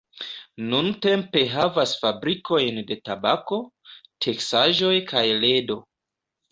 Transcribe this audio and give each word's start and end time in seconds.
Nuntempe 0.69 1.43
havas 1.51 1.93
fabrikojn 2.05 2.81
de 2.91 2.99
tabako, 3.11 3.63
teksaĵoj 4.29 4.95
kaj 5.15 5.27
ledo. 5.47 5.81